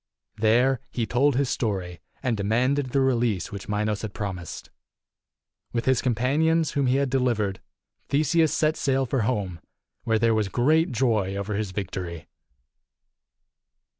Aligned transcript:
There 0.37 0.79
he 0.89 1.05
told 1.05 1.35
his 1.35 1.47
story, 1.47 2.01
and 2.23 2.35
demanded 2.35 2.87
the 2.89 3.01
release 3.01 3.51
which 3.51 3.69
Minos 3.69 4.01
had 4.01 4.15
promised. 4.15 4.71
With 5.73 5.85
his 5.85 6.01
companions 6.01 6.71
whom 6.71 6.87
he 6.87 6.95
had 6.95 7.11
delivered, 7.11 7.61
Theseus 8.09 8.51
set 8.51 8.75
sail 8.77 9.05
for 9.05 9.21
home, 9.21 9.59
where 10.03 10.17
there 10.17 10.33
was 10.33 10.49
great 10.49 10.91
joy 10.91 11.35
over 11.35 11.53
his 11.53 11.69
victory. 11.69 12.27